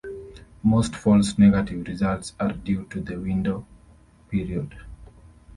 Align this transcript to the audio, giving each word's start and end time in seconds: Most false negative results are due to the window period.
Most 0.63 0.95
false 0.95 1.37
negative 1.37 1.85
results 1.87 2.33
are 2.39 2.53
due 2.53 2.85
to 2.85 2.99
the 3.01 3.19
window 3.19 3.67
period. 4.29 4.73